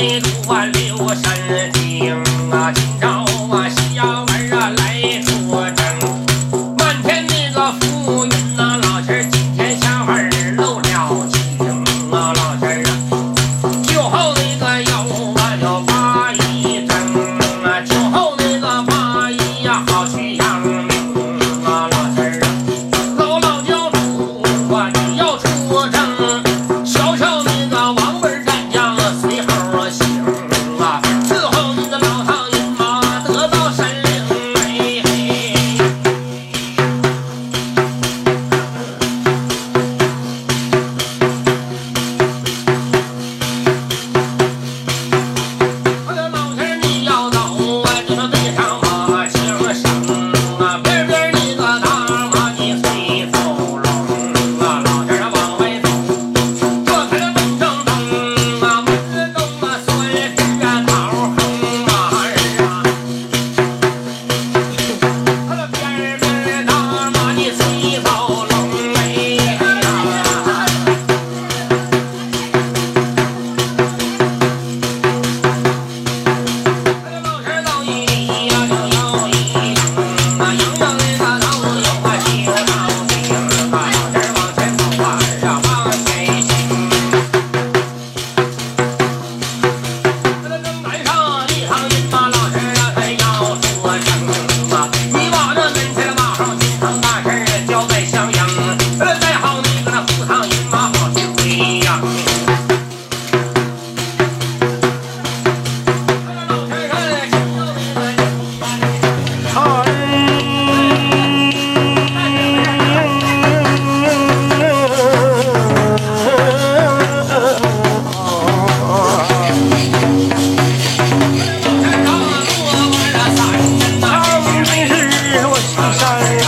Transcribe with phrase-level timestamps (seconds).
[0.00, 1.12] 一路挽留我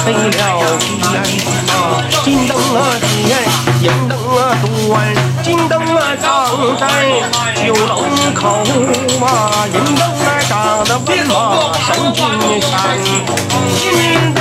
[0.02, 1.12] 成了西山
[1.68, 3.04] 啊，金灯啊紫，
[3.84, 4.92] 银灯啊端，
[5.42, 6.26] 金灯啊长
[6.78, 6.82] 在
[7.62, 7.90] 九龙
[8.34, 8.42] 口
[9.24, 9.28] 啊，
[9.66, 10.50] 银灯啊长
[10.84, 11.30] 得万马
[11.86, 12.18] 神金
[12.62, 12.72] 山，
[13.76, 13.80] 金
[14.34, 14.38] 灯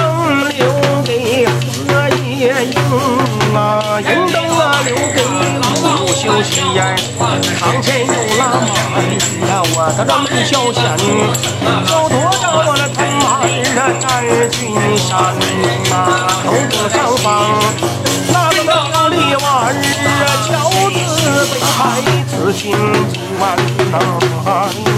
[0.49, 0.59] 留
[1.03, 2.73] 给何夜莺
[3.53, 3.57] 啊，
[3.99, 5.27] 银灯啊留给五
[5.83, 6.55] 路修仙，
[7.59, 8.51] 堂前有喇嘛，
[8.95, 9.11] 你
[9.75, 10.79] 我的这么孝贤，
[11.91, 12.28] 有多。
[13.99, 15.35] 在君山
[15.89, 15.93] 呐，
[16.43, 17.27] 头个上方，
[18.31, 19.73] 那个那里玩儿，
[20.47, 20.47] 乔
[20.89, 20.97] 子
[21.51, 21.77] 被孩
[22.27, 22.61] 子心
[23.11, 23.41] 几万
[23.91, 24.89] 难。